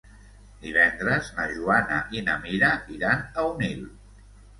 Divendres 0.61 1.27
na 1.35 1.43
Joana 1.51 1.99
i 2.19 2.23
na 2.29 2.37
Mira 2.45 2.71
iran 2.95 3.21
a 3.21 3.45
Onil. 3.51 3.85